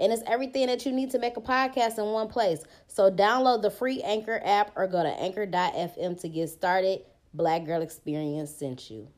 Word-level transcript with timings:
And 0.00 0.12
it's 0.14 0.22
everything 0.26 0.66
that 0.68 0.86
you 0.86 0.92
need 0.92 1.10
to 1.10 1.18
make 1.18 1.36
a 1.36 1.42
podcast 1.42 1.98
in 1.98 2.06
one 2.06 2.28
place. 2.28 2.64
So 2.86 3.10
download 3.10 3.60
the 3.60 3.70
free 3.70 4.00
Anchor 4.00 4.40
app 4.42 4.72
or 4.74 4.86
go 4.86 5.02
to 5.02 5.10
anchor.fm 5.10 6.18
to 6.22 6.28
get 6.28 6.48
started. 6.48 7.02
Black 7.34 7.66
Girl 7.66 7.82
Experience 7.82 8.50
sent 8.50 8.90
you. 8.90 9.08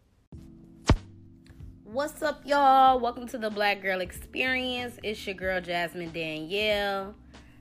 What's 1.84 2.20
up, 2.20 2.42
y'all? 2.44 2.98
Welcome 2.98 3.28
to 3.28 3.38
the 3.38 3.48
Black 3.48 3.80
Girl 3.80 4.00
Experience. 4.00 4.98
It's 5.04 5.24
your 5.24 5.36
girl, 5.36 5.60
Jasmine 5.60 6.10
Danielle. 6.10 7.14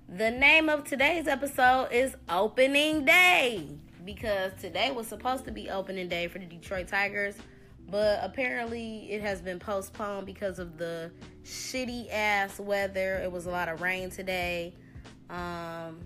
The 0.09 0.31
name 0.31 0.67
of 0.67 0.83
today's 0.83 1.27
episode 1.27 1.89
is 1.91 2.15
Opening 2.27 3.05
Day 3.05 3.67
because 4.03 4.51
today 4.59 4.89
was 4.89 5.05
supposed 5.05 5.45
to 5.45 5.51
be 5.51 5.69
opening 5.69 6.09
day 6.09 6.27
for 6.27 6.39
the 6.39 6.45
Detroit 6.45 6.87
Tigers 6.87 7.35
but 7.91 8.19
apparently 8.23 9.11
it 9.11 9.21
has 9.21 9.41
been 9.41 9.59
postponed 9.59 10.25
because 10.25 10.57
of 10.57 10.77
the 10.77 11.11
shitty 11.43 12.07
ass 12.11 12.57
weather. 12.57 13.15
It 13.21 13.31
was 13.31 13.45
a 13.45 13.51
lot 13.51 13.67
of 13.67 13.81
rain 13.81 14.09
today. 14.09 14.73
Um, 15.29 15.99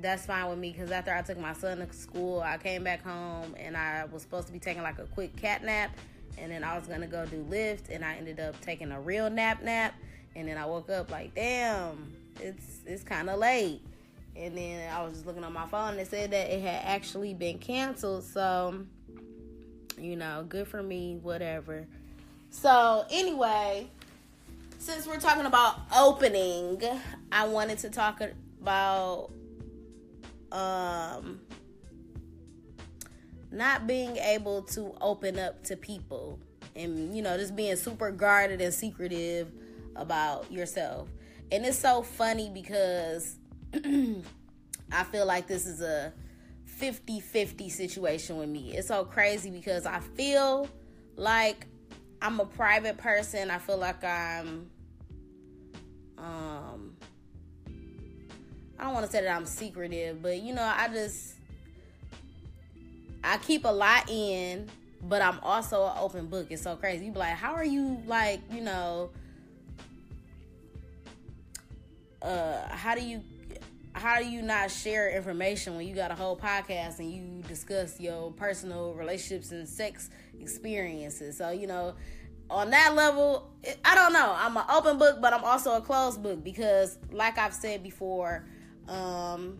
that's 0.00 0.26
fine 0.26 0.48
with 0.48 0.58
me 0.58 0.70
because 0.70 0.90
after 0.90 1.12
I 1.12 1.22
took 1.22 1.38
my 1.38 1.54
son 1.54 1.78
to 1.78 1.92
school, 1.92 2.40
I 2.40 2.56
came 2.56 2.84
back 2.84 3.02
home 3.02 3.54
and 3.58 3.76
I 3.76 4.04
was 4.12 4.22
supposed 4.22 4.46
to 4.46 4.52
be 4.52 4.60
taking 4.60 4.82
like 4.82 4.98
a 4.98 5.06
quick 5.06 5.34
cat 5.36 5.64
nap, 5.64 5.90
and 6.38 6.52
then 6.52 6.62
I 6.62 6.78
was 6.78 6.86
gonna 6.86 7.06
go 7.06 7.26
do 7.26 7.44
Lyft, 7.50 7.90
and 7.90 8.04
I 8.04 8.14
ended 8.14 8.38
up 8.38 8.60
taking 8.60 8.92
a 8.92 9.00
real 9.00 9.28
nap 9.28 9.62
nap, 9.62 9.94
and 10.36 10.46
then 10.46 10.56
I 10.56 10.66
woke 10.66 10.88
up 10.88 11.10
like, 11.10 11.34
damn, 11.34 12.12
it's 12.40 12.80
it's 12.86 13.02
kind 13.02 13.28
of 13.28 13.38
late, 13.38 13.80
and 14.36 14.56
then 14.56 14.92
I 14.92 15.02
was 15.02 15.14
just 15.14 15.26
looking 15.26 15.42
on 15.42 15.52
my 15.52 15.66
phone 15.66 15.92
and 15.92 16.00
it 16.00 16.08
said 16.08 16.30
that 16.30 16.48
it 16.50 16.60
had 16.60 16.84
actually 16.84 17.34
been 17.34 17.58
canceled, 17.58 18.24
so 18.24 18.84
you 20.00 20.16
know, 20.16 20.44
good 20.48 20.68
for 20.68 20.82
me, 20.82 21.18
whatever. 21.22 21.86
So, 22.50 23.04
anyway, 23.10 23.88
since 24.78 25.06
we're 25.06 25.20
talking 25.20 25.46
about 25.46 25.80
opening, 25.96 26.82
I 27.30 27.46
wanted 27.46 27.78
to 27.78 27.90
talk 27.90 28.22
about 28.60 29.30
um 30.50 31.40
not 33.50 33.86
being 33.86 34.16
able 34.16 34.62
to 34.62 34.94
open 35.00 35.38
up 35.38 35.62
to 35.64 35.76
people 35.76 36.38
and 36.74 37.14
you 37.14 37.22
know 37.22 37.36
just 37.36 37.54
being 37.56 37.76
super 37.76 38.10
guarded 38.10 38.60
and 38.60 38.72
secretive 38.72 39.50
about 39.96 40.50
yourself 40.50 41.08
and 41.50 41.64
it's 41.64 41.78
so 41.78 42.02
funny 42.02 42.50
because 42.52 43.36
i 44.92 45.04
feel 45.10 45.26
like 45.26 45.46
this 45.46 45.66
is 45.66 45.80
a 45.80 46.12
50 46.68 47.18
50 47.20 47.68
situation 47.68 48.36
with 48.36 48.48
me. 48.48 48.76
It's 48.76 48.88
so 48.88 49.04
crazy 49.04 49.50
because 49.50 49.86
I 49.86 50.00
feel 50.00 50.68
like 51.16 51.66
I'm 52.22 52.38
a 52.40 52.44
private 52.44 52.96
person. 52.98 53.50
I 53.50 53.58
feel 53.58 53.78
like 53.78 54.04
I'm, 54.04 54.70
um, 56.18 56.96
I 58.78 58.84
don't 58.84 58.94
want 58.94 59.06
to 59.06 59.12
say 59.12 59.22
that 59.22 59.34
I'm 59.34 59.46
secretive, 59.46 60.22
but 60.22 60.40
you 60.40 60.54
know, 60.54 60.62
I 60.62 60.88
just, 60.88 61.34
I 63.24 63.38
keep 63.38 63.64
a 63.64 63.72
lot 63.72 64.08
in, 64.08 64.68
but 65.02 65.20
I'm 65.20 65.40
also 65.40 65.86
an 65.86 65.96
open 65.98 66.26
book. 66.26 66.46
It's 66.50 66.62
so 66.62 66.76
crazy. 66.76 67.06
You 67.06 67.12
be 67.12 67.18
like, 67.18 67.34
how 67.34 67.54
are 67.54 67.64
you, 67.64 68.00
like, 68.06 68.40
you 68.52 68.60
know, 68.60 69.10
uh, 72.22 72.68
how 72.68 72.94
do 72.94 73.02
you 73.02 73.22
how 73.98 74.18
do 74.18 74.28
you 74.28 74.42
not 74.42 74.70
share 74.70 75.10
information 75.10 75.76
when 75.76 75.86
you 75.86 75.94
got 75.94 76.10
a 76.10 76.14
whole 76.14 76.36
podcast 76.36 76.98
and 76.98 77.10
you 77.10 77.42
discuss 77.48 78.00
your 78.00 78.30
personal 78.32 78.94
relationships 78.94 79.50
and 79.50 79.68
sex 79.68 80.10
experiences? 80.40 81.36
So, 81.36 81.50
you 81.50 81.66
know, 81.66 81.94
on 82.50 82.70
that 82.70 82.94
level, 82.94 83.50
I 83.84 83.94
don't 83.94 84.12
know. 84.12 84.34
I'm 84.36 84.56
an 84.56 84.64
open 84.72 84.98
book, 84.98 85.20
but 85.20 85.32
I'm 85.32 85.44
also 85.44 85.76
a 85.76 85.80
closed 85.80 86.22
book 86.22 86.42
because, 86.42 86.98
like 87.12 87.38
I've 87.38 87.52
said 87.52 87.82
before, 87.82 88.46
um, 88.88 89.58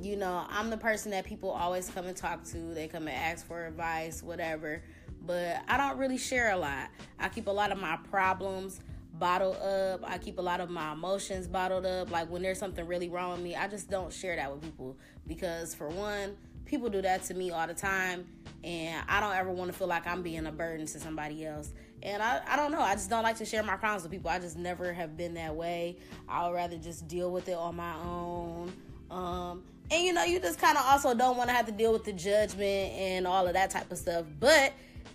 you 0.00 0.16
know, 0.16 0.46
I'm 0.48 0.70
the 0.70 0.78
person 0.78 1.10
that 1.10 1.26
people 1.26 1.50
always 1.50 1.90
come 1.90 2.06
and 2.06 2.16
talk 2.16 2.44
to. 2.44 2.58
They 2.58 2.88
come 2.88 3.08
and 3.08 3.16
ask 3.16 3.46
for 3.46 3.66
advice, 3.66 4.22
whatever. 4.22 4.82
But 5.26 5.58
I 5.68 5.76
don't 5.76 5.98
really 5.98 6.16
share 6.16 6.52
a 6.52 6.56
lot. 6.56 6.88
I 7.18 7.28
keep 7.28 7.46
a 7.46 7.50
lot 7.50 7.72
of 7.72 7.78
my 7.78 7.98
problems 8.10 8.80
bottled 9.14 9.56
up. 9.56 10.00
I 10.04 10.18
keep 10.18 10.38
a 10.38 10.42
lot 10.42 10.60
of 10.60 10.70
my 10.70 10.92
emotions 10.92 11.46
bottled 11.46 11.86
up. 11.86 12.10
Like 12.10 12.30
when 12.30 12.42
there's 12.42 12.58
something 12.58 12.86
really 12.86 13.08
wrong 13.08 13.32
with 13.32 13.40
me, 13.40 13.56
I 13.56 13.68
just 13.68 13.90
don't 13.90 14.12
share 14.12 14.36
that 14.36 14.50
with 14.52 14.62
people 14.62 14.96
because 15.26 15.74
for 15.74 15.88
one, 15.88 16.36
people 16.64 16.88
do 16.88 17.02
that 17.02 17.24
to 17.24 17.34
me 17.34 17.50
all 17.50 17.66
the 17.66 17.74
time 17.74 18.26
and 18.62 19.04
I 19.08 19.20
don't 19.20 19.34
ever 19.34 19.50
want 19.50 19.72
to 19.72 19.76
feel 19.76 19.88
like 19.88 20.06
I'm 20.06 20.22
being 20.22 20.46
a 20.46 20.52
burden 20.52 20.86
to 20.86 21.00
somebody 21.00 21.44
else. 21.44 21.72
And 22.02 22.22
I, 22.22 22.40
I 22.46 22.56
don't 22.56 22.72
know, 22.72 22.80
I 22.80 22.94
just 22.94 23.10
don't 23.10 23.22
like 23.22 23.36
to 23.38 23.44
share 23.44 23.62
my 23.62 23.76
problems 23.76 24.04
with 24.04 24.12
people. 24.12 24.30
I 24.30 24.38
just 24.38 24.56
never 24.56 24.92
have 24.92 25.16
been 25.16 25.34
that 25.34 25.54
way. 25.54 25.98
I 26.28 26.46
would 26.46 26.54
rather 26.54 26.78
just 26.78 27.08
deal 27.08 27.30
with 27.30 27.48
it 27.48 27.56
on 27.56 27.76
my 27.76 27.94
own. 27.96 28.72
Um, 29.10 29.64
and 29.90 30.04
you 30.04 30.12
know, 30.12 30.24
you 30.24 30.38
just 30.38 30.58
kind 30.58 30.78
of 30.78 30.84
also 30.86 31.14
don't 31.14 31.36
want 31.36 31.50
to 31.50 31.54
have 31.54 31.66
to 31.66 31.72
deal 31.72 31.92
with 31.92 32.04
the 32.04 32.12
judgment 32.12 32.92
and 32.92 33.26
all 33.26 33.46
of 33.46 33.54
that 33.54 33.70
type 33.70 33.90
of 33.90 33.98
stuff. 33.98 34.24
But 34.38 34.72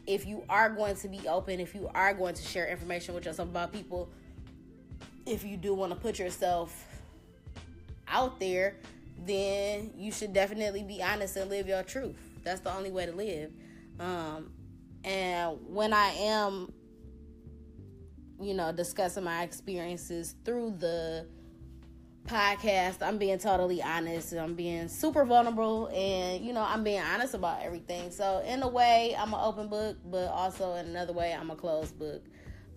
if 0.08 0.26
you 0.26 0.44
are 0.50 0.70
going 0.70 0.96
to 0.98 1.08
be 1.08 1.28
open, 1.28 1.60
if 1.60 1.74
you 1.74 1.90
are 1.94 2.14
going 2.14 2.36
to 2.36 2.44
share 2.44 2.68
information 2.68 3.16
with 3.16 3.26
yourself 3.26 3.50
about 3.50 3.72
people, 3.72 4.10
if 5.26 5.44
you 5.44 5.58
do 5.58 5.74
want 5.74 5.92
to 5.92 5.98
put 5.98 6.20
yourself 6.20 6.86
out 8.08 8.40
there, 8.40 8.76
then 9.26 9.92
you 9.98 10.12
should 10.12 10.34
definitely 10.34 10.84
be 10.84 11.02
honest 11.02 11.36
and 11.38 11.50
live 11.50 11.68
your 11.68 11.84
truth. 11.84 12.18
That's 12.44 12.62
the 12.62 12.74
only 12.74 12.92
way 12.92 13.06
to 13.06 13.12
live. 13.12 13.52
Um, 14.00 14.52
and 15.04 15.58
when 15.68 15.94
I 15.94 16.10
am, 16.10 16.72
you 18.40 18.54
know, 18.54 18.72
discussing 18.72 19.24
my 19.24 19.44
experiences 19.44 20.36
through 20.44 20.76
the 20.80 21.28
podcast, 22.26 23.02
I'm 23.02 23.18
being 23.18 23.38
totally 23.38 23.82
honest. 23.82 24.34
I'm 24.34 24.56
being 24.56 24.88
super 24.88 25.26
vulnerable 25.26 25.88
and, 25.88 26.44
you 26.44 26.54
know, 26.54 26.64
I'm 26.68 26.84
being 26.84 27.02
honest 27.02 27.34
about 27.34 27.62
everything. 27.62 28.12
So, 28.12 28.44
in 28.46 28.64
a 28.64 28.68
way, 28.68 29.16
I'm 29.18 29.34
an 29.34 29.40
open 29.42 29.68
book, 29.68 29.98
but 30.06 30.28
also 30.28 30.74
in 30.74 30.88
another 30.88 31.14
way, 31.14 31.34
I'm 31.34 31.52
a 31.52 31.56
closed 31.56 31.98
book. 31.98 32.24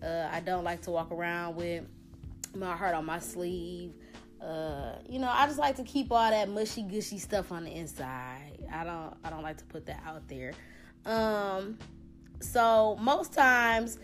Uh, 0.01 0.29
I 0.31 0.39
don't 0.39 0.63
like 0.63 0.81
to 0.83 0.91
walk 0.91 1.11
around 1.11 1.55
with 1.55 1.83
my 2.55 2.75
heart 2.75 2.95
on 2.95 3.05
my 3.05 3.19
sleeve. 3.19 3.93
Uh, 4.41 4.93
you 5.07 5.19
know, 5.19 5.29
I 5.29 5.45
just 5.47 5.59
like 5.59 5.75
to 5.77 5.83
keep 5.83 6.11
all 6.11 6.29
that 6.29 6.49
mushy 6.49 6.83
gushy 6.83 7.17
stuff 7.17 7.51
on 7.51 7.65
the 7.65 7.71
inside. 7.71 8.57
I 8.71 8.83
don't 8.83 9.13
I 9.23 9.29
don't 9.29 9.43
like 9.43 9.57
to 9.57 9.65
put 9.65 9.85
that 9.87 10.01
out 10.05 10.27
there. 10.27 10.53
Um 11.05 11.77
so 12.39 12.97
most 13.01 13.33
times 13.33 13.99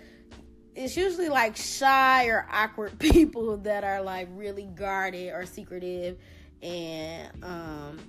it's 0.75 0.97
usually 0.97 1.30
like 1.30 1.56
shy 1.56 2.28
or 2.28 2.46
awkward 2.52 3.00
people 3.00 3.58
that 3.58 3.84
are 3.84 4.02
like 4.02 4.28
really 4.34 4.66
guarded 4.75 5.34
or 5.34 5.46
secretive. 5.46 6.18
And 6.62 7.44
um 7.44 8.00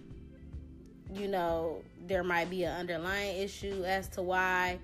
you 1.15 1.29
know 1.29 1.83
there 2.07 2.25
might 2.25 2.51
be 2.51 2.65
an 2.65 2.77
underlying 2.77 3.37
issue 3.37 3.85
as 3.85 4.09
to 4.09 4.23
why 4.23 4.79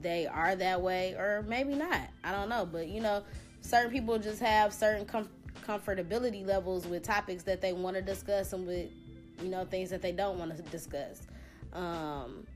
they 0.00 0.26
are 0.26 0.54
that 0.56 0.80
way 0.82 1.14
or 1.14 1.44
maybe 1.48 1.74
not. 1.74 2.00
I 2.22 2.32
don't 2.32 2.48
know. 2.48 2.68
But 2.70 2.88
you 2.88 3.00
know 3.00 3.22
certain 3.62 3.90
people 3.90 4.18
just 4.18 4.40
have 4.40 4.72
certain 4.72 5.06
com- 5.06 5.30
comfortability 5.66 6.46
levels 6.46 6.86
with 6.86 7.02
topics 7.02 7.42
that 7.44 7.62
they 7.62 7.72
want 7.72 7.96
to 7.96 8.02
discuss 8.02 8.52
and 8.52 8.66
with 8.66 8.90
you 9.42 9.48
know 9.48 9.64
things 9.64 9.88
that 9.90 10.02
they 10.02 10.12
don't 10.12 10.38
want 10.38 10.54
to 10.54 10.62
discuss. 10.64 11.22
Um 11.72 12.46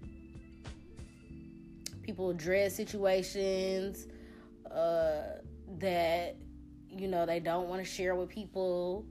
people 2.03 2.33
dread 2.35 2.73
situations 2.73 4.07
uh, 4.73 5.41
that 5.79 6.37
you 6.91 7.09
know 7.09 7.27
they 7.27 7.41
don't 7.41 7.69
want 7.69 7.83
to 7.83 7.89
share 7.89 8.15
with 8.15 8.29
people 8.29 9.05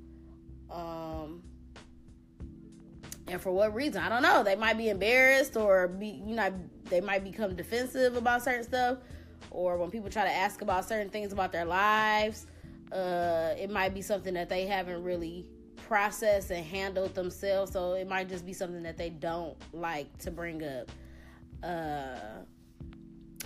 um 0.72 1.44
and 3.30 3.42
for 3.42 3.52
what 3.52 3.76
reason? 3.76 4.02
I 4.02 4.10
don't 4.10 4.22
know. 4.22 4.42
They 4.44 4.56
might 4.56 4.78
be 4.78 4.90
embarrassed 4.90 5.58
or 5.58 5.88
be 5.88 6.22
you 6.26 6.36
know 6.36 6.54
they 6.86 7.02
might 7.02 7.24
become 7.24 7.56
defensive 7.56 8.16
about 8.16 8.44
certain 8.44 8.64
stuff 8.64 9.00
or 9.52 9.78
when 9.78 9.92
people 9.92 10.10
try 10.10 10.24
to 10.24 10.32
ask 10.32 10.62
about 10.62 10.88
certain 10.88 11.10
things 11.10 11.32
about 11.32 11.52
their 11.52 11.66
lives 11.66 12.48
uh 12.92 13.54
it 13.58 13.70
might 13.70 13.94
be 13.94 14.02
something 14.02 14.34
that 14.34 14.50
they 14.50 14.66
haven't 14.66 15.04
really 15.04 15.46
processed 15.76 16.52
and 16.52 16.66
handled 16.66 17.14
themselves 17.16 17.72
so 17.72 17.94
it 17.94 18.08
might 18.08 18.30
just 18.30 18.46
be 18.46 18.54
something 18.54 18.82
that 18.84 18.98
they 18.98 19.10
don't 19.10 19.56
like 19.74 20.18
to 20.20 20.32
bring 20.32 20.64
up. 20.64 20.92
Uh 21.64 22.44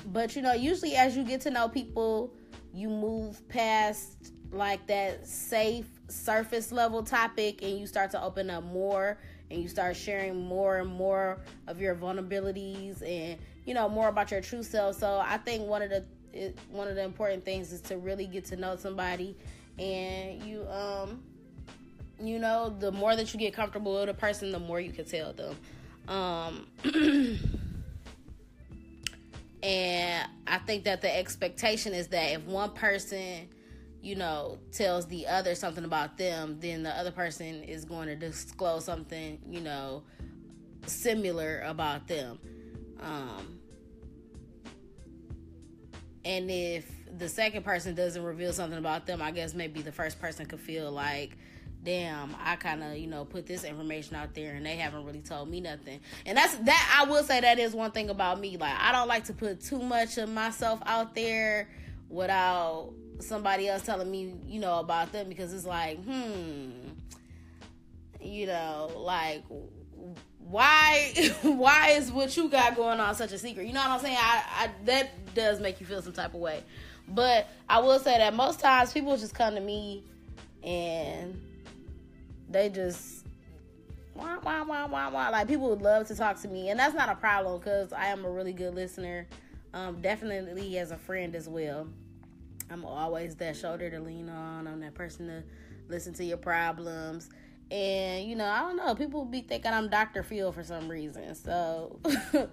but 0.07 0.36
you 0.36 0.42
know, 0.42 0.53
usually 0.53 0.95
as 0.95 1.15
you 1.15 1.24
get 1.24 1.42
to 1.42 1.51
know 1.51 1.68
people, 1.69 2.33
you 2.74 2.89
move 2.89 3.48
past 3.50 4.33
like 4.51 4.86
that 4.88 5.25
safe 5.27 5.86
surface 6.07 6.71
level 6.71 7.03
topic 7.03 7.62
and 7.62 7.80
you 7.80 7.88
start 7.88 8.12
to 8.12 8.21
open 8.21 8.50
up 8.50 8.63
more 8.63 9.18
and 9.50 9.62
you 9.62 9.69
start 9.69 9.95
sharing 9.95 10.45
more 10.45 10.77
and 10.80 10.89
more 10.89 11.39
of 11.68 11.80
your 11.80 11.95
vulnerabilities 11.95 13.01
and 13.01 13.39
you 13.65 13.74
know 13.74 13.88
more 13.88 14.09
about 14.09 14.31
your 14.31 14.42
true 14.42 14.63
self. 14.63 14.98
So 14.98 15.21
i 15.24 15.38
think 15.38 15.68
one 15.68 15.81
of 15.81 15.89
the 15.89 16.03
it, 16.33 16.57
one 16.69 16.88
of 16.88 16.95
the 16.95 17.03
important 17.03 17.44
things 17.44 17.71
is 17.71 17.81
to 17.81 17.98
really 17.98 18.25
get 18.25 18.45
to 18.45 18.56
know 18.56 18.75
somebody 18.75 19.36
and 19.77 20.42
you 20.44 20.65
um 20.69 21.21
you 22.21 22.39
know 22.39 22.74
the 22.80 22.92
more 22.92 23.15
that 23.15 23.33
you 23.33 23.39
get 23.39 23.53
comfortable 23.53 24.00
with 24.00 24.09
a 24.09 24.13
person 24.13 24.51
the 24.51 24.59
more 24.59 24.80
you 24.80 24.92
can 24.92 25.06
tell 25.06 25.33
them. 25.33 25.56
Um 26.07 26.68
and 29.63 30.27
i 30.47 30.57
think 30.59 30.83
that 30.83 31.01
the 31.01 31.17
expectation 31.17 31.93
is 31.93 32.07
that 32.07 32.31
if 32.31 32.43
one 32.45 32.71
person 32.71 33.47
you 34.01 34.15
know 34.15 34.57
tells 34.71 35.05
the 35.07 35.27
other 35.27 35.53
something 35.53 35.85
about 35.85 36.17
them 36.17 36.57
then 36.59 36.83
the 36.83 36.89
other 36.89 37.11
person 37.11 37.63
is 37.63 37.85
going 37.85 38.07
to 38.07 38.15
disclose 38.15 38.83
something 38.85 39.39
you 39.47 39.61
know 39.61 40.03
similar 40.87 41.61
about 41.65 42.07
them. 42.07 42.39
Um 43.01 43.59
and 46.23 46.51
if 46.51 46.89
the 47.17 47.27
second 47.27 47.63
person 47.63 47.95
doesn't 47.95 48.23
reveal 48.23 48.53
something 48.53 48.77
about 48.77 49.07
them, 49.07 49.21
I 49.21 49.31
guess 49.31 49.55
maybe 49.55 49.81
the 49.81 49.91
first 49.91 50.21
person 50.21 50.45
could 50.45 50.59
feel 50.59 50.91
like, 50.91 51.35
damn, 51.83 52.35
I 52.43 52.55
kind 52.55 52.83
of, 52.83 52.97
you 52.97 53.07
know, 53.07 53.25
put 53.25 53.47
this 53.47 53.63
information 53.63 54.15
out 54.15 54.33
there 54.33 54.55
and 54.55 54.65
they 54.65 54.75
haven't 54.75 55.05
really 55.05 55.21
told 55.21 55.49
me 55.49 55.61
nothing. 55.61 55.99
And 56.25 56.37
that's 56.37 56.55
that 56.55 56.99
I 56.99 57.09
will 57.09 57.23
say 57.23 57.41
that 57.41 57.59
is 57.59 57.73
one 57.73 57.91
thing 57.91 58.09
about 58.09 58.39
me. 58.39 58.57
Like 58.57 58.75
I 58.77 58.91
don't 58.91 59.07
like 59.07 59.25
to 59.25 59.33
put 59.33 59.61
too 59.61 59.79
much 59.79 60.17
of 60.17 60.29
myself 60.29 60.79
out 60.85 61.15
there 61.15 61.69
without 62.09 62.93
somebody 63.19 63.67
else 63.67 63.83
telling 63.83 64.09
me, 64.09 64.33
you 64.45 64.59
know, 64.59 64.79
about 64.79 65.11
them 65.11 65.29
because 65.29 65.53
it's 65.53 65.65
like, 65.65 66.03
hmm, 66.03 66.71
you 68.19 68.45
know, 68.45 68.91
like 68.97 69.43
why 70.37 71.13
why 71.41 71.89
is 71.91 72.11
what 72.11 72.35
you 72.37 72.49
got 72.49 72.75
going 72.75 72.99
on 72.99 73.15
such 73.15 73.31
a 73.31 73.37
secret? 73.37 73.65
You 73.65 73.73
know 73.73 73.81
what 73.81 73.89
I'm 73.91 73.99
saying? 73.99 74.17
I, 74.19 74.43
I 74.57 74.69
that 74.85 75.33
does 75.33 75.59
make 75.59 75.79
you 75.79 75.85
feel 75.85 76.01
some 76.01 76.13
type 76.13 76.33
of 76.33 76.41
way. 76.41 76.63
But 77.07 77.47
I 77.67 77.79
will 77.79 77.99
say 77.99 78.17
that 78.19 78.33
most 78.35 78.59
times 78.59 78.93
people 78.93 79.17
just 79.17 79.33
come 79.33 79.55
to 79.55 79.59
me 79.59 80.03
and 80.63 81.41
they 82.51 82.69
just 82.69 83.25
wah, 84.15 84.38
wah, 84.44 84.63
wah, 84.63 84.88
wah, 84.88 85.09
wah. 85.09 85.30
like 85.30 85.48
people 85.48 85.69
would 85.69 85.81
love 85.81 86.07
to 86.07 86.15
talk 86.15 86.39
to 86.42 86.48
me 86.48 86.69
and 86.69 86.80
that's 86.80 86.94
not 86.94 87.09
a 87.09 87.15
problem 87.15 87.59
because 87.59 87.94
I 87.94 88.07
am 88.07 88.25
a 88.25 88.30
really 88.30 88.53
good 88.53 88.75
listener. 88.75 89.27
Um, 89.74 90.01
definitely 90.01 90.77
as 90.80 90.92
a 90.92 90.98
friend 90.98 91.33
as 91.36 91.48
well. 91.48 91.88
I'm 92.69 92.86
always 92.86 93.36
that 93.36 93.56
shoulder 93.56 93.89
to 93.89 94.00
lean 94.00 94.30
on. 94.30 94.68
I'm 94.68 94.80
that 94.81 94.94
person 94.94 95.27
to 95.27 95.44
listen 95.89 96.13
to 96.15 96.24
your 96.24 96.38
problems. 96.38 97.30
And 97.69 98.25
you 98.25 98.36
know, 98.36 98.45
I 98.45 98.59
don't 98.62 98.77
know. 98.77 98.95
People 98.95 99.25
be 99.25 99.42
thinking 99.42 99.71
I'm 99.71 99.89
Dr. 99.89 100.24
Phil 100.24 100.51
for 100.51 100.63
some 100.63 100.89
reason. 100.89 101.36
So, 101.36 102.00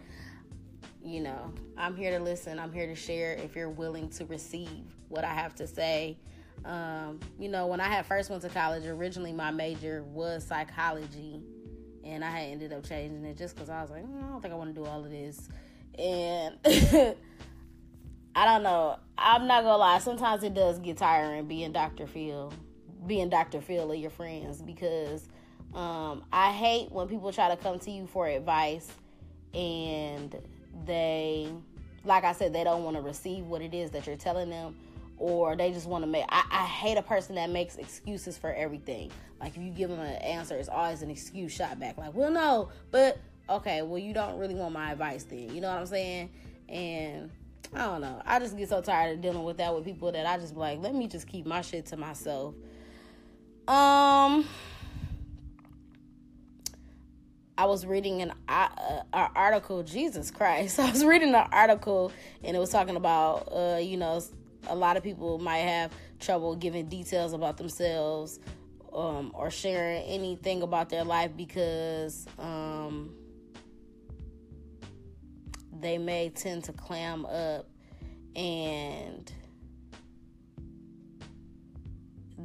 you 1.04 1.20
know, 1.20 1.52
I'm 1.76 1.96
here 1.96 2.16
to 2.16 2.22
listen. 2.22 2.58
I'm 2.58 2.72
here 2.72 2.86
to 2.86 2.94
share. 2.94 3.32
If 3.34 3.56
you're 3.56 3.68
willing 3.68 4.10
to 4.10 4.26
receive 4.26 4.84
what 5.08 5.24
I 5.24 5.34
have 5.34 5.54
to 5.56 5.66
say, 5.66 6.18
um, 6.64 7.20
you 7.38 7.48
know, 7.48 7.66
when 7.66 7.80
I 7.80 7.88
had 7.88 8.06
first 8.06 8.30
went 8.30 8.42
to 8.42 8.48
college, 8.48 8.84
originally 8.84 9.32
my 9.32 9.50
major 9.50 10.02
was 10.02 10.44
psychology, 10.46 11.40
and 12.04 12.24
I 12.24 12.30
had 12.30 12.48
ended 12.50 12.72
up 12.72 12.86
changing 12.86 13.24
it 13.24 13.36
just 13.36 13.54
because 13.54 13.70
I 13.70 13.80
was 13.82 13.90
like, 13.90 14.04
mm, 14.04 14.24
I 14.24 14.28
don't 14.28 14.40
think 14.40 14.52
I 14.52 14.56
want 14.56 14.74
to 14.74 14.80
do 14.80 14.86
all 14.86 15.04
of 15.04 15.10
this, 15.10 15.48
and. 15.98 16.56
I 18.36 18.44
don't 18.44 18.62
know. 18.62 19.00
I'm 19.16 19.48
not 19.48 19.64
gonna 19.64 19.78
lie. 19.78 19.98
Sometimes 19.98 20.44
it 20.44 20.54
does 20.54 20.78
get 20.78 20.98
tiring 20.98 21.48
being 21.48 21.72
Dr. 21.72 22.06
Phil 22.06 22.52
being 23.06 23.28
Dr. 23.28 23.60
Phil 23.60 23.90
or 23.90 23.94
your 23.94 24.10
friends 24.10 24.62
because 24.62 25.28
um, 25.74 26.24
I 26.32 26.52
hate 26.52 26.90
when 26.90 27.08
people 27.08 27.32
try 27.32 27.48
to 27.48 27.56
come 27.56 27.78
to 27.80 27.90
you 27.90 28.06
for 28.06 28.26
advice 28.26 28.88
and 29.54 30.36
they, 30.84 31.48
like 32.04 32.24
I 32.24 32.32
said, 32.32 32.52
they 32.52 32.64
don't 32.64 32.84
want 32.84 32.96
to 32.96 33.02
receive 33.02 33.46
what 33.46 33.62
it 33.62 33.74
is 33.74 33.90
that 33.92 34.06
you're 34.06 34.16
telling 34.16 34.50
them 34.50 34.76
or 35.18 35.56
they 35.56 35.72
just 35.72 35.86
want 35.86 36.04
to 36.04 36.10
make. 36.10 36.24
I, 36.28 36.44
I, 36.50 36.64
hate 36.64 36.96
a 36.96 37.02
person 37.02 37.34
that 37.36 37.50
makes 37.50 37.76
excuses 37.76 38.38
for 38.38 38.52
everything. 38.52 39.10
Like 39.40 39.56
if 39.56 39.62
you 39.62 39.70
give 39.70 39.90
them 39.90 40.00
an 40.00 40.14
answer, 40.16 40.56
it's 40.56 40.68
always 40.68 41.02
an 41.02 41.10
excuse 41.10 41.52
shot 41.52 41.78
back. 41.78 41.98
Like, 41.98 42.14
well, 42.14 42.30
no, 42.30 42.70
but 42.90 43.18
okay, 43.48 43.82
well, 43.82 43.98
you 43.98 44.14
don't 44.14 44.38
really 44.38 44.54
want 44.54 44.72
my 44.72 44.92
advice 44.92 45.24
then. 45.24 45.54
You 45.54 45.60
know 45.60 45.68
what 45.68 45.80
I'm 45.80 45.86
saying? 45.86 46.30
And 46.68 47.30
I 47.74 47.84
don't 47.84 48.00
know. 48.00 48.22
I 48.24 48.38
just 48.38 48.56
get 48.56 48.68
so 48.68 48.80
tired 48.80 49.16
of 49.16 49.22
dealing 49.22 49.44
with 49.44 49.58
that 49.58 49.74
with 49.74 49.84
people 49.84 50.12
that 50.12 50.26
I 50.26 50.38
just 50.38 50.56
like, 50.56 50.80
let 50.80 50.94
me 50.94 51.06
just 51.06 51.26
keep 51.26 51.46
my 51.46 51.62
shit 51.62 51.86
to 51.86 51.96
myself 51.96 52.54
um, 53.68 54.46
I 57.58 57.66
was 57.66 57.84
reading 57.84 58.22
an, 58.22 58.32
uh, 58.48 58.68
article. 59.12 59.82
Jesus 59.82 60.30
Christ! 60.30 60.78
I 60.80 60.90
was 60.90 61.04
reading 61.04 61.34
an 61.34 61.46
article, 61.52 62.10
and 62.42 62.56
it 62.56 62.58
was 62.58 62.70
talking 62.70 62.96
about, 62.96 63.52
uh, 63.52 63.76
you 63.76 63.98
know, 63.98 64.22
a 64.68 64.74
lot 64.74 64.96
of 64.96 65.02
people 65.02 65.38
might 65.38 65.58
have 65.58 65.92
trouble 66.20 66.54
giving 66.54 66.86
details 66.86 67.32
about 67.32 67.56
themselves 67.56 68.38
um, 68.92 69.30
or 69.34 69.50
sharing 69.50 70.02
anything 70.04 70.62
about 70.62 70.88
their 70.88 71.04
life 71.04 71.30
because 71.36 72.26
um, 72.38 73.10
they 75.80 75.98
may 75.98 76.30
tend 76.30 76.64
to 76.64 76.72
clam 76.72 77.26
up 77.26 77.66
and 78.36 79.32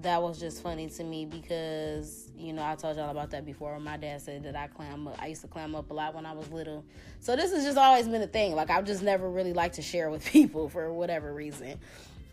that 0.01 0.21
was 0.21 0.39
just 0.39 0.61
funny 0.61 0.89
to 0.89 1.03
me 1.03 1.25
because 1.25 2.29
you 2.35 2.51
know 2.51 2.63
I 2.63 2.75
told 2.75 2.97
y'all 2.97 3.09
about 3.09 3.31
that 3.31 3.45
before. 3.45 3.79
My 3.79 3.97
dad 3.97 4.21
said 4.21 4.43
that 4.43 4.55
I 4.55 4.67
clam 4.67 5.07
up. 5.07 5.15
I 5.19 5.27
used 5.27 5.41
to 5.41 5.47
clam 5.47 5.75
up 5.75 5.89
a 5.91 5.93
lot 5.93 6.13
when 6.13 6.25
I 6.25 6.33
was 6.33 6.49
little, 6.51 6.83
so 7.19 7.35
this 7.35 7.51
has 7.53 7.63
just 7.63 7.77
always 7.77 8.07
been 8.07 8.21
a 8.21 8.27
thing. 8.27 8.55
Like 8.55 8.69
I've 8.69 8.85
just 8.85 9.01
never 9.01 9.29
really 9.29 9.53
liked 9.53 9.75
to 9.75 9.81
share 9.81 10.09
with 10.09 10.25
people 10.31 10.69
for 10.69 10.91
whatever 10.91 11.33
reason. 11.33 11.79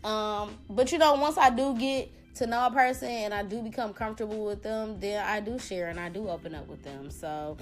Um, 0.03 0.57
but 0.69 0.91
you 0.91 0.97
know, 0.97 1.13
once 1.15 1.37
I 1.37 1.49
do 1.49 1.75
get 1.75 2.11
to 2.35 2.47
know 2.47 2.65
a 2.65 2.71
person 2.71 3.09
and 3.09 3.33
I 3.33 3.43
do 3.43 3.61
become 3.61 3.93
comfortable 3.93 4.45
with 4.45 4.63
them, 4.63 4.99
then 4.99 5.23
I 5.25 5.39
do 5.39 5.59
share 5.59 5.89
and 5.89 5.99
I 5.99 6.09
do 6.09 6.29
open 6.29 6.55
up 6.55 6.67
with 6.67 6.83
them. 6.83 7.09
So 7.09 7.57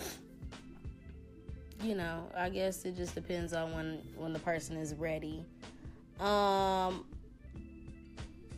you 1.84 1.96
know, 1.96 2.30
I 2.36 2.50
guess 2.50 2.84
it 2.86 2.98
just 2.98 3.16
depends 3.16 3.54
on 3.54 3.74
when 3.74 4.02
when 4.16 4.34
the 4.34 4.40
person 4.40 4.78
is 4.78 4.94
ready. 4.96 5.44
Um, 6.20 7.06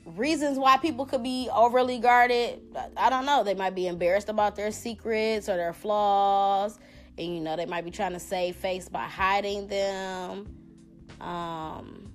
reasons 0.06 0.58
why 0.58 0.78
people 0.78 1.06
could 1.06 1.22
be 1.22 1.48
overly 1.54 2.00
guarded 2.00 2.60
i 2.98 3.08
don't 3.10 3.26
know 3.26 3.44
they 3.44 3.54
might 3.54 3.76
be 3.76 3.86
embarrassed 3.88 4.30
about 4.30 4.56
their 4.56 4.72
secrets 4.72 5.48
or 5.48 5.58
their 5.58 5.74
flaws 5.74 6.80
and 7.20 7.36
you 7.36 7.40
know 7.40 7.56
they 7.56 7.68
might 7.68 7.86
be 7.86 7.92
trying 7.92 8.14
to 8.14 8.20
save 8.20 8.56
face 8.56 8.90
by 8.90 9.06
hiding 9.06 9.68
them 9.68 10.48
um 11.22 12.11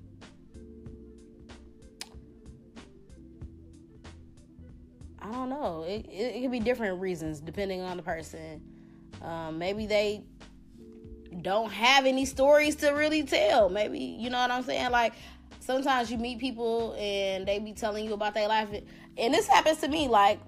i 5.27 5.33
don't 5.33 5.51
know. 5.51 5.85
It, 5.87 6.07
it, 6.07 6.37
it 6.37 6.43
could 6.43 6.53
be 6.53 6.61
different 6.61 7.01
reasons 7.01 7.41
depending 7.41 7.81
on 7.81 7.97
the 7.97 8.03
person. 8.03 8.63
Um, 9.23 9.59
maybe 9.59 9.87
they 9.87 10.23
don't 11.43 11.71
have 11.71 12.07
any 12.07 12.25
stories 12.25 12.77
to 12.77 12.91
really 12.91 13.23
tell. 13.25 13.69
Maybe 13.69 13.99
you 13.99 14.31
know 14.31 14.39
what 14.39 14.51
i'm 14.51 14.63
saying? 14.63 14.91
Like 14.91 15.15
sometimes 15.61 16.11
you 16.11 16.19
meet 16.19 16.39
people 16.39 16.95
and 16.99 17.47
they 17.47 17.59
be 17.59 17.73
telling 17.73 18.05
you 18.05 18.15
about 18.15 18.35
their 18.35 18.49
life. 18.49 18.69
And 19.19 19.35
this 19.35 19.49
happens 19.49 19.79
to 19.79 19.89
me 19.89 20.09
like 20.09 20.39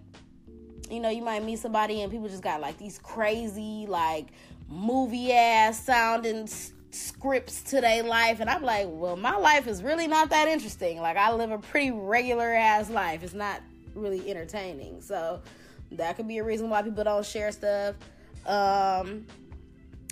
you 0.91 1.01
know 1.01 1.11
you 1.11 1.23
might 1.23 1.45
meet 1.45 1.59
somebody 1.59 2.03
and 2.03 2.11
people 2.11 2.29
just 2.29 2.43
got 2.43 2.61
like 2.61 2.79
these 2.79 2.99
crazy 2.99 3.87
like 3.89 4.29
movie 4.69 5.33
ass 5.33 5.83
sounding 5.85 6.49
scripts 6.91 7.63
to 7.63 7.81
their 7.81 8.05
life. 8.05 8.39
And 8.41 8.49
i'm 8.49 8.63
like 8.63 8.87
well 8.89 9.17
my 9.17 9.37
life 9.37 9.67
is 9.67 9.83
really 9.83 10.07
not 10.07 10.31
that 10.31 10.47
interesting. 10.47 11.01
Like 11.01 11.17
i 11.17 11.33
live 11.33 11.51
a 11.51 11.59
pretty 11.59 11.91
regular 11.91 12.55
ass 12.55 12.91
life. 12.91 13.25
It's 13.25 13.35
not 13.35 13.61
really 13.95 14.31
entertaining 14.31 15.01
so 15.01 15.41
that 15.93 16.17
could 16.17 16.29
be 16.29 16.39
a 16.39 16.45
reason 16.45 16.69
why 16.69 16.83
people 16.83 17.05
don't 17.05 17.25
share 17.25 17.51
stuff 17.51 17.95
um 18.47 19.27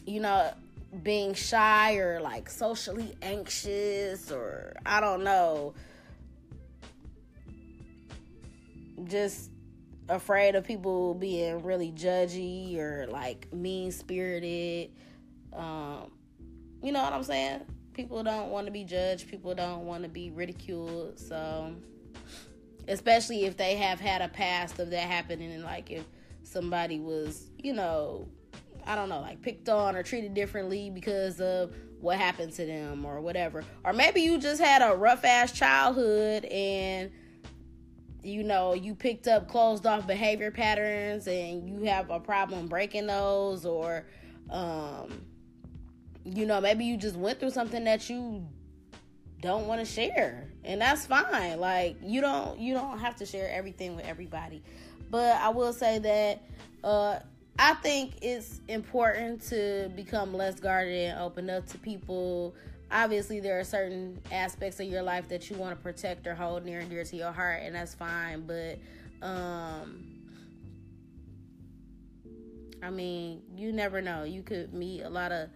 you 0.06 0.20
know 0.20 0.50
being 1.02 1.34
shy 1.34 1.96
or 1.96 2.20
like 2.20 2.48
socially 2.48 3.16
anxious 3.22 4.30
or 4.30 4.74
I 4.84 5.00
don't 5.00 5.24
know. 5.24 5.74
Just 9.04 9.50
afraid 10.08 10.54
of 10.54 10.64
people 10.64 11.14
being 11.14 11.62
really 11.62 11.92
judgy 11.92 12.78
or 12.78 13.06
like 13.08 13.52
mean 13.52 13.92
spirited. 13.92 14.90
Um, 15.52 16.10
you 16.82 16.92
know 16.92 17.02
what 17.02 17.12
I'm 17.12 17.24
saying? 17.24 17.62
People 17.92 18.22
don't 18.22 18.50
want 18.50 18.66
to 18.66 18.72
be 18.72 18.84
judged, 18.84 19.28
people 19.28 19.54
don't 19.54 19.86
want 19.86 20.02
to 20.02 20.08
be 20.08 20.30
ridiculed. 20.30 21.18
So, 21.18 21.74
especially 22.88 23.44
if 23.44 23.56
they 23.56 23.76
have 23.76 24.00
had 24.00 24.22
a 24.22 24.28
past 24.28 24.78
of 24.78 24.90
that 24.90 25.08
happening, 25.08 25.52
and 25.52 25.64
like 25.64 25.90
if 25.90 26.04
somebody 26.42 27.00
was, 27.00 27.50
you 27.58 27.72
know, 27.72 28.28
I 28.86 28.94
don't 28.94 29.08
know, 29.08 29.20
like 29.20 29.42
picked 29.42 29.68
on 29.68 29.96
or 29.96 30.02
treated 30.02 30.34
differently 30.34 30.90
because 30.90 31.40
of 31.40 31.74
what 32.00 32.18
happened 32.18 32.52
to 32.52 32.66
them 32.66 33.04
or 33.04 33.20
whatever. 33.20 33.64
Or 33.84 33.92
maybe 33.92 34.20
you 34.20 34.38
just 34.38 34.60
had 34.60 34.82
a 34.82 34.94
rough 34.94 35.24
ass 35.24 35.52
childhood 35.52 36.44
and 36.44 37.10
you 38.22 38.42
know 38.42 38.74
you 38.74 38.94
picked 38.94 39.28
up 39.28 39.48
closed 39.48 39.86
off 39.86 40.06
behavior 40.06 40.50
patterns 40.50 41.28
and 41.28 41.68
you 41.68 41.84
have 41.84 42.10
a 42.10 42.18
problem 42.18 42.66
breaking 42.66 43.06
those 43.06 43.64
or 43.64 44.04
um 44.50 45.24
you 46.24 46.44
know 46.44 46.60
maybe 46.60 46.84
you 46.84 46.96
just 46.96 47.14
went 47.14 47.38
through 47.38 47.50
something 47.50 47.84
that 47.84 48.10
you 48.10 48.44
don't 49.40 49.66
want 49.66 49.80
to 49.80 49.86
share 49.86 50.48
and 50.66 50.80
that's 50.80 51.06
fine. 51.06 51.58
Like 51.58 51.96
you 52.02 52.20
don't 52.20 52.58
you 52.58 52.74
don't 52.74 52.98
have 52.98 53.16
to 53.16 53.26
share 53.26 53.50
everything 53.50 53.96
with 53.96 54.04
everybody. 54.04 54.62
But 55.10 55.36
i 55.36 55.48
will 55.48 55.72
say 55.72 55.98
that 56.00 56.42
uh 56.84 57.20
i 57.58 57.74
think 57.74 58.14
it's 58.20 58.60
important 58.68 59.40
to 59.40 59.90
become 59.94 60.34
less 60.34 60.58
guarded 60.60 61.10
and 61.10 61.20
open 61.20 61.48
up 61.48 61.66
to 61.68 61.78
people. 61.78 62.54
Obviously 62.90 63.40
there 63.40 63.58
are 63.58 63.64
certain 63.64 64.20
aspects 64.32 64.80
of 64.80 64.86
your 64.86 65.02
life 65.02 65.28
that 65.28 65.48
you 65.48 65.56
want 65.56 65.76
to 65.76 65.82
protect 65.82 66.26
or 66.26 66.34
hold 66.34 66.64
near 66.64 66.80
and 66.80 66.90
dear 66.90 67.04
to 67.04 67.16
your 67.16 67.32
heart 67.32 67.62
and 67.62 67.74
that's 67.74 67.94
fine 67.94 68.46
but 68.46 68.78
um 69.26 70.04
i 72.82 72.90
mean 72.90 73.42
you 73.56 73.72
never 73.72 74.02
know. 74.02 74.24
You 74.24 74.42
could 74.42 74.74
meet 74.74 75.02
a 75.02 75.10
lot 75.10 75.32
of 75.32 75.48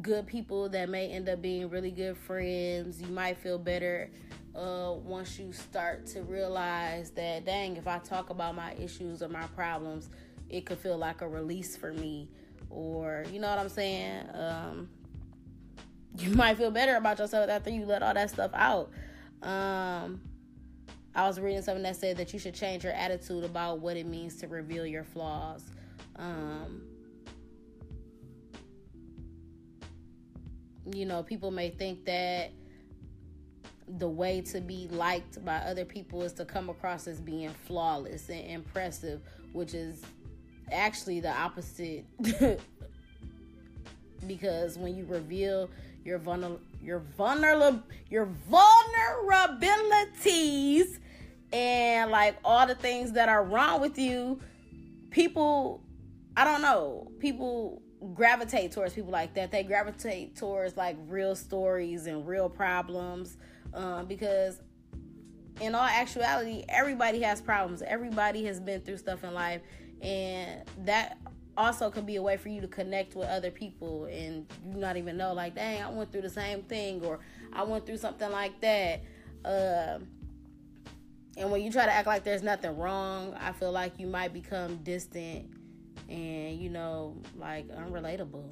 good 0.00 0.26
people 0.26 0.68
that 0.68 0.88
may 0.88 1.08
end 1.08 1.28
up 1.28 1.42
being 1.42 1.68
really 1.68 1.90
good 1.90 2.16
friends 2.16 3.00
you 3.00 3.08
might 3.08 3.36
feel 3.36 3.58
better 3.58 4.10
uh, 4.54 4.92
once 5.02 5.38
you 5.38 5.52
start 5.52 6.06
to 6.06 6.22
realize 6.22 7.10
that 7.10 7.44
dang 7.44 7.76
if 7.76 7.86
i 7.86 7.98
talk 7.98 8.30
about 8.30 8.54
my 8.54 8.72
issues 8.74 9.22
or 9.22 9.28
my 9.28 9.46
problems 9.48 10.08
it 10.48 10.64
could 10.64 10.78
feel 10.78 10.96
like 10.96 11.20
a 11.20 11.28
release 11.28 11.76
for 11.76 11.92
me 11.92 12.28
or 12.70 13.24
you 13.30 13.38
know 13.38 13.48
what 13.48 13.58
i'm 13.58 13.68
saying 13.68 14.24
um, 14.34 14.88
you 16.18 16.30
might 16.34 16.56
feel 16.56 16.70
better 16.70 16.96
about 16.96 17.18
yourself 17.18 17.48
after 17.48 17.70
you 17.70 17.84
let 17.86 18.02
all 18.02 18.14
that 18.14 18.30
stuff 18.30 18.50
out. 18.54 18.90
Um, 19.42 20.20
I 21.14 21.26
was 21.26 21.38
reading 21.40 21.62
something 21.62 21.82
that 21.82 21.96
said 21.96 22.16
that 22.16 22.32
you 22.32 22.38
should 22.38 22.54
change 22.54 22.84
your 22.84 22.92
attitude 22.92 23.44
about 23.44 23.80
what 23.80 23.96
it 23.96 24.06
means 24.06 24.36
to 24.36 24.48
reveal 24.48 24.86
your 24.86 25.04
flaws. 25.04 25.64
Um, 26.16 26.82
you 30.90 31.06
know, 31.06 31.22
people 31.22 31.50
may 31.50 31.70
think 31.70 32.04
that 32.06 32.50
the 33.98 34.08
way 34.08 34.40
to 34.40 34.60
be 34.60 34.88
liked 34.90 35.44
by 35.44 35.56
other 35.56 35.84
people 35.84 36.22
is 36.22 36.32
to 36.34 36.44
come 36.44 36.70
across 36.70 37.06
as 37.06 37.20
being 37.20 37.50
flawless 37.66 38.28
and 38.28 38.46
impressive, 38.46 39.20
which 39.52 39.74
is 39.74 40.02
actually 40.70 41.20
the 41.20 41.30
opposite. 41.30 42.04
because 44.26 44.78
when 44.78 44.96
you 44.96 45.04
reveal 45.06 45.68
your 46.04 46.18
vulner 46.18 46.58
your 46.82 46.98
vulnerable 47.16 47.80
your 48.10 48.28
vulnerabilities 48.50 50.98
and 51.52 52.10
like 52.10 52.36
all 52.44 52.66
the 52.66 52.74
things 52.74 53.12
that 53.12 53.28
are 53.28 53.44
wrong 53.44 53.80
with 53.80 53.96
you 53.98 54.40
people 55.10 55.80
i 56.36 56.44
don't 56.44 56.62
know 56.62 57.06
people 57.18 57.82
gravitate 58.14 58.72
towards 58.72 58.94
people 58.94 59.10
like 59.10 59.34
that. 59.34 59.50
They 59.50 59.62
gravitate 59.62 60.36
towards 60.36 60.76
like 60.76 60.96
real 61.08 61.34
stories 61.34 62.06
and 62.06 62.26
real 62.26 62.48
problems 62.48 63.36
um, 63.74 64.06
because 64.06 64.60
in 65.60 65.74
all 65.74 65.84
actuality 65.84 66.64
everybody 66.68 67.20
has 67.22 67.40
problems. 67.40 67.82
Everybody 67.82 68.44
has 68.44 68.60
been 68.60 68.80
through 68.80 68.98
stuff 68.98 69.24
in 69.24 69.34
life 69.34 69.62
and 70.00 70.62
that 70.84 71.18
also 71.56 71.90
could 71.90 72.06
be 72.06 72.16
a 72.16 72.22
way 72.22 72.36
for 72.36 72.48
you 72.48 72.60
to 72.60 72.68
connect 72.68 73.14
with 73.14 73.28
other 73.28 73.50
people 73.50 74.06
and 74.06 74.46
you 74.66 74.78
not 74.78 74.96
even 74.96 75.18
know 75.18 75.34
like 75.34 75.54
dang 75.54 75.82
i 75.82 75.90
went 75.90 76.10
through 76.10 76.22
the 76.22 76.30
same 76.30 76.62
thing 76.62 77.04
or 77.04 77.18
i 77.52 77.62
went 77.62 77.84
through 77.84 77.98
something 77.98 78.30
like 78.30 78.58
that. 78.60 79.02
Uh, 79.44 79.98
and 81.36 81.50
when 81.50 81.62
you 81.62 81.70
try 81.70 81.84
to 81.84 81.92
act 81.92 82.06
like 82.06 82.24
there's 82.24 82.42
nothing 82.42 82.76
wrong 82.76 83.34
i 83.40 83.52
feel 83.52 83.72
like 83.72 83.98
you 83.98 84.06
might 84.06 84.32
become 84.32 84.76
distant 84.78 85.46
and 86.12 86.60
you 86.60 86.68
know 86.68 87.16
like 87.38 87.66
unrelatable 87.68 88.44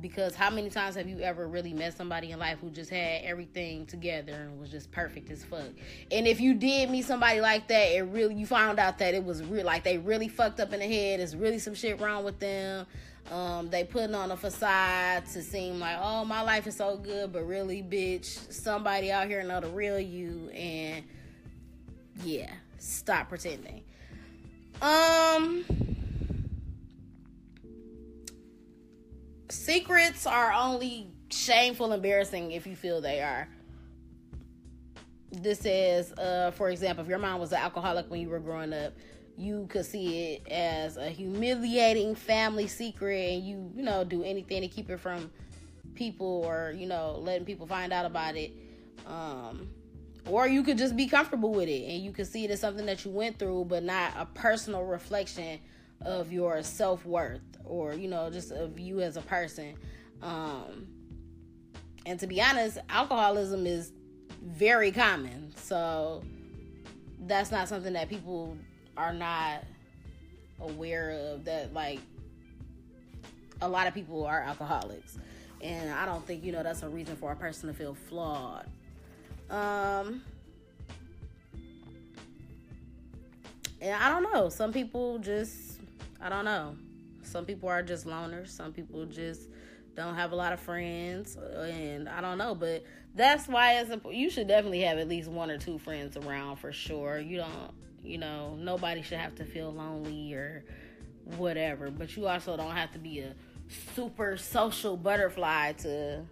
because 0.00 0.34
how 0.34 0.50
many 0.50 0.68
times 0.70 0.96
have 0.96 1.08
you 1.08 1.20
ever 1.20 1.46
really 1.46 1.72
met 1.72 1.96
somebody 1.96 2.32
in 2.32 2.38
life 2.38 2.58
who 2.60 2.70
just 2.70 2.90
had 2.90 3.22
everything 3.24 3.86
together 3.86 4.32
and 4.32 4.58
was 4.58 4.70
just 4.70 4.90
perfect 4.90 5.30
as 5.30 5.44
fuck? 5.44 5.68
And 6.10 6.26
if 6.26 6.40
you 6.40 6.54
did 6.54 6.90
meet 6.90 7.04
somebody 7.04 7.40
like 7.40 7.68
that, 7.68 7.96
it 7.96 8.02
really 8.02 8.34
you 8.34 8.46
found 8.46 8.78
out 8.78 8.98
that 8.98 9.14
it 9.14 9.24
was 9.24 9.42
real 9.42 9.64
like 9.64 9.84
they 9.84 9.98
really 9.98 10.28
fucked 10.28 10.60
up 10.60 10.72
in 10.72 10.80
the 10.80 10.86
head. 10.86 11.20
There's 11.20 11.36
really 11.36 11.58
some 11.58 11.74
shit 11.74 12.00
wrong 12.00 12.24
with 12.24 12.38
them. 12.38 12.86
Um, 13.30 13.70
they 13.70 13.84
putting 13.84 14.14
on 14.14 14.30
a 14.30 14.36
facade 14.36 15.24
to 15.26 15.42
seem 15.42 15.80
like, 15.80 15.96
oh, 15.98 16.26
my 16.26 16.42
life 16.42 16.66
is 16.66 16.76
so 16.76 16.98
good, 16.98 17.32
but 17.32 17.44
really, 17.44 17.82
bitch, 17.82 18.52
somebody 18.52 19.10
out 19.10 19.28
here 19.28 19.42
know 19.42 19.60
the 19.60 19.68
real 19.68 19.98
you, 19.98 20.50
and 20.50 21.04
yeah, 22.22 22.50
stop 22.78 23.30
pretending. 23.30 23.82
Um 24.82 25.13
secrets 29.64 30.26
are 30.26 30.52
only 30.52 31.08
shameful, 31.30 31.92
embarrassing 31.92 32.52
if 32.52 32.66
you 32.66 32.76
feel 32.76 33.00
they 33.00 33.20
are. 33.22 33.48
This 35.32 35.64
is, 35.64 36.12
uh, 36.12 36.52
for 36.54 36.68
example, 36.68 37.02
if 37.02 37.08
your 37.08 37.18
mom 37.18 37.40
was 37.40 37.52
an 37.52 37.58
alcoholic 37.58 38.10
when 38.10 38.20
you 38.20 38.28
were 38.28 38.38
growing 38.38 38.72
up, 38.72 38.92
you 39.36 39.66
could 39.68 39.86
see 39.86 40.34
it 40.34 40.48
as 40.48 40.96
a 40.96 41.08
humiliating 41.08 42.14
family 42.14 42.68
secret, 42.68 43.32
and 43.32 43.42
you, 43.44 43.72
you 43.74 43.82
know, 43.82 44.04
do 44.04 44.22
anything 44.22 44.60
to 44.60 44.68
keep 44.68 44.90
it 44.90 45.00
from 45.00 45.30
people 45.94 46.42
or 46.44 46.74
you 46.76 46.86
know 46.86 47.18
letting 47.20 47.44
people 47.44 47.66
find 47.66 47.92
out 47.92 48.04
about 48.04 48.36
it. 48.36 48.52
Um, 49.06 49.68
or 50.26 50.46
you 50.46 50.62
could 50.62 50.78
just 50.78 50.96
be 50.96 51.06
comfortable 51.06 51.52
with 51.52 51.68
it 51.68 51.84
and 51.84 52.02
you 52.02 52.10
could 52.10 52.26
see 52.26 52.44
it 52.44 52.50
as 52.50 52.60
something 52.60 52.86
that 52.86 53.04
you 53.04 53.10
went 53.10 53.38
through, 53.38 53.66
but 53.66 53.82
not 53.82 54.12
a 54.16 54.24
personal 54.24 54.82
reflection 54.82 55.58
of 56.04 56.32
your 56.32 56.62
self 56.62 57.04
worth 57.04 57.40
or 57.64 57.94
you 57.94 58.08
know 58.08 58.30
just 58.30 58.52
of 58.52 58.78
you 58.78 59.00
as 59.00 59.16
a 59.16 59.22
person. 59.22 59.74
Um, 60.22 60.86
and 62.06 62.20
to 62.20 62.26
be 62.26 62.40
honest, 62.40 62.78
alcoholism 62.88 63.66
is 63.66 63.92
very 64.42 64.92
common, 64.92 65.52
so 65.56 66.22
that's 67.20 67.50
not 67.50 67.68
something 67.68 67.94
that 67.94 68.08
people 68.08 68.56
are 68.96 69.12
not 69.12 69.64
aware 70.60 71.10
of. 71.32 71.44
That 71.44 71.72
like 71.72 72.00
a 73.62 73.68
lot 73.68 73.86
of 73.86 73.94
people 73.94 74.24
are 74.26 74.40
alcoholics, 74.40 75.18
and 75.60 75.90
I 75.90 76.04
don't 76.04 76.24
think 76.26 76.44
you 76.44 76.52
know 76.52 76.62
that's 76.62 76.82
a 76.82 76.88
reason 76.88 77.16
for 77.16 77.32
a 77.32 77.36
person 77.36 77.68
to 77.68 77.74
feel 77.74 77.94
flawed. 77.94 78.66
Um, 79.50 80.22
and 83.80 84.02
I 84.02 84.08
don't 84.08 84.32
know. 84.32 84.48
Some 84.48 84.72
people 84.72 85.18
just 85.18 85.78
I 86.24 86.30
don't 86.30 86.46
know. 86.46 86.74
Some 87.22 87.44
people 87.44 87.68
are 87.68 87.82
just 87.82 88.06
loners. 88.06 88.48
Some 88.48 88.72
people 88.72 89.04
just 89.04 89.42
don't 89.94 90.14
have 90.14 90.32
a 90.32 90.34
lot 90.34 90.54
of 90.54 90.60
friends, 90.60 91.36
and 91.36 92.08
I 92.08 92.22
don't 92.22 92.38
know. 92.38 92.54
But 92.54 92.82
that's 93.14 93.46
why 93.46 93.74
it's 93.74 93.90
a, 93.90 94.00
you 94.10 94.30
should 94.30 94.48
definitely 94.48 94.80
have 94.80 94.96
at 94.96 95.06
least 95.06 95.28
one 95.28 95.50
or 95.50 95.58
two 95.58 95.78
friends 95.78 96.16
around 96.16 96.56
for 96.56 96.72
sure. 96.72 97.18
You 97.18 97.36
don't, 97.36 97.72
you 98.02 98.16
know, 98.16 98.56
nobody 98.56 99.02
should 99.02 99.18
have 99.18 99.34
to 99.34 99.44
feel 99.44 99.70
lonely 99.70 100.32
or 100.32 100.64
whatever. 101.36 101.90
But 101.90 102.16
you 102.16 102.26
also 102.26 102.56
don't 102.56 102.74
have 102.74 102.90
to 102.92 102.98
be 102.98 103.20
a 103.20 103.34
super 103.94 104.38
social 104.38 104.96
butterfly 104.96 105.72
to 105.72 106.22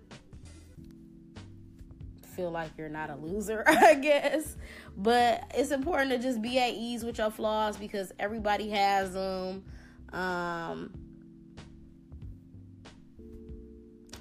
feel 2.34 2.50
like 2.50 2.70
you're 2.78 2.88
not 2.88 3.10
a 3.10 3.16
loser, 3.16 3.62
I 3.66 3.96
guess. 3.96 4.56
But 4.96 5.52
it's 5.54 5.70
important 5.70 6.12
to 6.12 6.18
just 6.18 6.40
be 6.40 6.58
at 6.58 6.72
ease 6.72 7.04
with 7.04 7.18
your 7.18 7.30
flaws 7.30 7.76
because 7.76 8.10
everybody 8.18 8.70
has 8.70 9.12
them. 9.12 9.64
Um, 10.12 10.92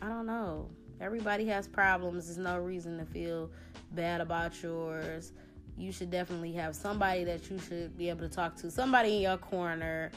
I 0.01 0.07
don't 0.07 0.25
know. 0.25 0.69
Everybody 0.99 1.45
has 1.47 1.67
problems. 1.67 2.27
There's 2.27 2.37
no 2.37 2.59
reason 2.59 2.97
to 2.97 3.05
feel 3.05 3.49
bad 3.91 4.21
about 4.21 4.61
yours. 4.61 5.33
You 5.77 5.91
should 5.91 6.11
definitely 6.11 6.53
have 6.53 6.75
somebody 6.75 7.23
that 7.23 7.49
you 7.49 7.59
should 7.59 7.97
be 7.97 8.09
able 8.09 8.21
to 8.21 8.29
talk 8.29 8.55
to, 8.57 8.71
somebody 8.71 9.15
in 9.15 9.21
your 9.21 9.37
corner. 9.37 10.11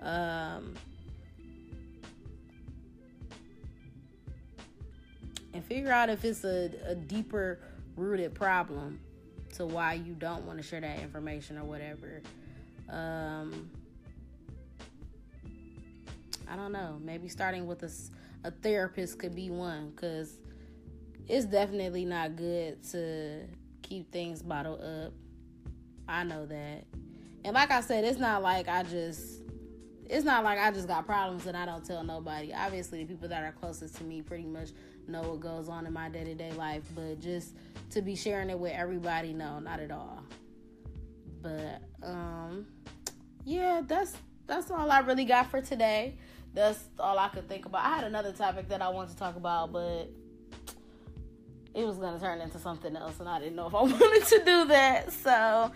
Um, 0.00 0.74
and 5.54 5.64
figure 5.64 5.90
out 5.90 6.10
if 6.10 6.24
it's 6.24 6.44
a, 6.44 6.70
a 6.86 6.94
deeper 6.94 7.58
rooted 7.96 8.34
problem 8.34 9.00
to 9.54 9.64
why 9.64 9.94
you 9.94 10.12
don't 10.14 10.44
want 10.44 10.58
to 10.58 10.62
share 10.62 10.82
that 10.82 11.00
information 11.00 11.56
or 11.56 11.64
whatever. 11.64 12.20
Um, 12.90 13.70
I 16.48 16.56
don't 16.56 16.72
know. 16.72 16.98
Maybe 17.02 17.28
starting 17.28 17.66
with 17.66 17.82
a, 17.82 17.90
a 18.44 18.50
therapist 18.50 19.18
could 19.18 19.34
be 19.34 19.50
one 19.50 19.90
because 19.90 20.38
it's 21.28 21.46
definitely 21.46 22.04
not 22.04 22.36
good 22.36 22.82
to 22.92 23.42
keep 23.82 24.12
things 24.12 24.42
bottled 24.42 24.80
up. 24.80 25.12
I 26.08 26.24
know 26.24 26.46
that. 26.46 26.84
And 27.44 27.54
like 27.54 27.70
I 27.70 27.80
said, 27.80 28.04
it's 28.04 28.18
not 28.18 28.42
like 28.42 28.68
I 28.68 28.82
just 28.82 29.42
it's 30.08 30.24
not 30.24 30.44
like 30.44 30.58
I 30.58 30.70
just 30.70 30.86
got 30.86 31.04
problems 31.04 31.46
and 31.46 31.56
I 31.56 31.66
don't 31.66 31.84
tell 31.84 32.04
nobody. 32.04 32.52
Obviously, 32.54 33.02
the 33.02 33.12
people 33.12 33.28
that 33.28 33.42
are 33.42 33.52
closest 33.52 33.96
to 33.96 34.04
me 34.04 34.22
pretty 34.22 34.46
much 34.46 34.70
know 35.08 35.22
what 35.22 35.40
goes 35.40 35.68
on 35.68 35.86
in 35.86 35.92
my 35.92 36.08
day 36.08 36.24
to 36.24 36.34
day 36.34 36.52
life, 36.52 36.82
but 36.94 37.20
just 37.20 37.54
to 37.90 38.02
be 38.02 38.14
sharing 38.14 38.50
it 38.50 38.58
with 38.58 38.72
everybody, 38.72 39.32
no, 39.32 39.58
not 39.58 39.80
at 39.80 39.90
all. 39.90 40.22
But 41.42 41.82
um, 42.02 42.66
yeah, 43.44 43.82
that's 43.84 44.16
that's 44.46 44.70
all 44.70 44.90
I 44.90 45.00
really 45.00 45.24
got 45.24 45.50
for 45.50 45.60
today. 45.60 46.14
That's 46.54 46.82
all 46.98 47.18
I 47.18 47.28
could 47.28 47.48
think 47.48 47.66
about. 47.66 47.84
I 47.84 47.96
had 47.96 48.04
another 48.04 48.32
topic 48.32 48.68
that 48.68 48.80
I 48.80 48.88
wanted 48.88 49.12
to 49.12 49.16
talk 49.16 49.36
about, 49.36 49.72
but 49.72 50.08
it 51.74 51.84
was 51.84 51.98
gonna 51.98 52.18
turn 52.18 52.40
into 52.40 52.58
something 52.58 52.96
else, 52.96 53.20
and 53.20 53.28
I 53.28 53.38
didn't 53.38 53.56
know 53.56 53.66
if 53.66 53.74
I 53.74 53.82
wanted 53.82 54.26
to 54.26 54.44
do 54.44 54.64
that. 54.66 55.12
So 55.12 55.70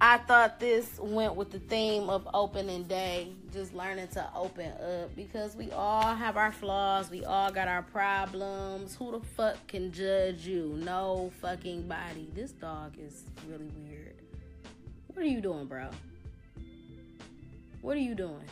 I 0.00 0.18
thought 0.18 0.60
this 0.60 0.98
went 0.98 1.36
with 1.36 1.52
the 1.52 1.58
theme 1.58 2.10
of 2.10 2.28
opening 2.34 2.82
day, 2.84 3.32
just 3.52 3.72
learning 3.72 4.08
to 4.08 4.28
open 4.34 4.72
up 4.72 5.14
because 5.14 5.56
we 5.56 5.70
all 5.70 6.14
have 6.14 6.36
our 6.36 6.52
flaws, 6.52 7.10
we 7.10 7.24
all 7.24 7.50
got 7.50 7.68
our 7.68 7.82
problems. 7.82 8.96
Who 8.96 9.12
the 9.12 9.20
fuck 9.20 9.64
can 9.68 9.92
judge 9.92 10.46
you? 10.46 10.78
No 10.82 11.32
fucking 11.40 11.88
body. 11.88 12.28
This 12.34 12.50
dog 12.50 12.96
is 12.98 13.24
really 13.48 13.70
weird. 13.76 14.16
What 15.06 15.24
are 15.24 15.28
you 15.28 15.40
doing, 15.40 15.66
bro? 15.66 15.88
What 17.86 17.96
are 17.96 18.00
you 18.00 18.16
doing? 18.16 18.42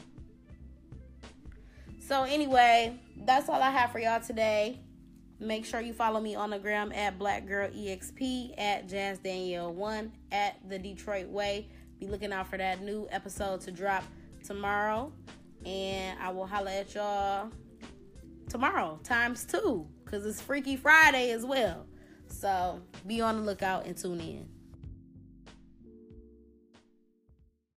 So, 1.98 2.22
anyway, 2.22 2.96
that's 3.16 3.48
all 3.48 3.60
I 3.60 3.72
have 3.72 3.90
for 3.90 3.98
y'all 3.98 4.20
today. 4.20 4.78
Make 5.40 5.64
sure 5.64 5.80
you 5.80 5.92
follow 5.92 6.20
me 6.20 6.36
on 6.36 6.50
the 6.50 6.58
gram 6.60 6.92
at 6.92 7.18
Black 7.18 7.44
Girl 7.44 7.68
EXP, 7.68 8.54
at 8.56 8.88
Jazz 8.88 9.18
Danielle 9.18 9.74
One, 9.74 10.12
at 10.30 10.60
the 10.68 10.78
Detroit 10.78 11.26
Way. 11.26 11.66
Be 11.98 12.06
looking 12.06 12.32
out 12.32 12.46
for 12.46 12.58
that 12.58 12.82
new 12.82 13.08
episode 13.10 13.60
to 13.62 13.72
drop 13.72 14.04
tomorrow. 14.44 15.12
And 15.66 16.16
I 16.20 16.30
will 16.30 16.46
holla 16.46 16.70
at 16.70 16.94
y'all 16.94 17.50
tomorrow, 18.48 19.00
times 19.02 19.44
two, 19.44 19.84
because 20.04 20.24
it's 20.24 20.40
Freaky 20.40 20.76
Friday 20.76 21.32
as 21.32 21.44
well. 21.44 21.86
So 22.28 22.80
be 23.04 23.20
on 23.20 23.38
the 23.38 23.42
lookout 23.42 23.86
and 23.86 23.96
tune 23.96 24.20
in. 24.20 24.53